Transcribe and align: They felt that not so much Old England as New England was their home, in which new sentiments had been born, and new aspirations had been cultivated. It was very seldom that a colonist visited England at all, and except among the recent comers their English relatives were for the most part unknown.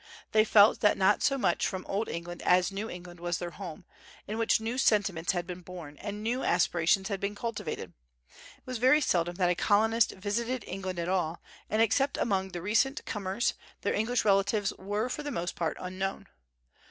They 0.31 0.43
felt 0.43 0.79
that 0.79 0.97
not 0.97 1.21
so 1.21 1.37
much 1.37 1.71
Old 1.71 2.09
England 2.09 2.41
as 2.41 2.71
New 2.71 2.89
England 2.89 3.19
was 3.19 3.37
their 3.37 3.51
home, 3.51 3.85
in 4.25 4.39
which 4.39 4.59
new 4.59 4.79
sentiments 4.79 5.33
had 5.33 5.45
been 5.45 5.61
born, 5.61 5.95
and 5.99 6.23
new 6.23 6.43
aspirations 6.43 7.09
had 7.09 7.19
been 7.19 7.35
cultivated. 7.35 7.93
It 8.57 8.63
was 8.65 8.79
very 8.79 8.99
seldom 8.99 9.35
that 9.35 9.51
a 9.51 9.53
colonist 9.53 10.13
visited 10.13 10.63
England 10.65 10.97
at 10.97 11.07
all, 11.07 11.39
and 11.69 11.83
except 11.83 12.17
among 12.17 12.49
the 12.49 12.63
recent 12.63 13.05
comers 13.05 13.53
their 13.81 13.93
English 13.93 14.25
relatives 14.25 14.73
were 14.79 15.07
for 15.07 15.21
the 15.21 15.29
most 15.29 15.55
part 15.55 15.77
unknown. 15.79 16.25